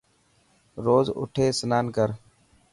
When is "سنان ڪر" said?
1.59-2.09